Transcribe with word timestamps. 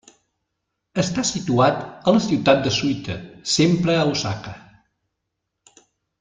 Està 1.01 1.25
situat 1.31 1.83
a 1.89 2.13
la 2.15 2.21
ciutat 2.29 2.63
de 2.69 2.73
Suita, 2.79 3.19
sempre 3.59 3.99
a 4.01 4.09
Osaka. 4.15 4.55